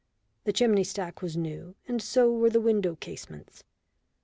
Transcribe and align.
The 0.45 0.51
chimney 0.51 0.83
stack 0.83 1.21
was 1.21 1.37
new, 1.37 1.75
and 1.87 2.01
so 2.01 2.31
were 2.31 2.49
the 2.49 2.59
window 2.59 2.95
casements. 2.95 3.63